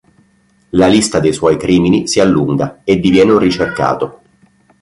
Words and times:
La 0.69 0.87
lista 0.87 1.19
dei 1.19 1.31
suoi 1.31 1.57
crimini 1.57 2.07
si 2.07 2.19
allunga 2.19 2.81
e 2.83 2.99
diviene 2.99 3.33
un 3.33 3.37
ricercato. 3.37 4.21